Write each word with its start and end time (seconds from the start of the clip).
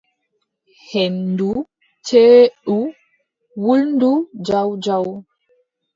Henndu 0.89 1.51
ceeɗu 2.07 2.77
wulndu 3.63 4.11
jaw 4.45 4.69
jaw. 4.83 5.07